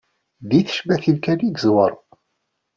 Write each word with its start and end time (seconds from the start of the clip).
Di 0.49 0.59
tecmatin 0.67 1.17
kan 1.23 1.39
i 1.45 1.49
yeẓwer. 1.49 1.91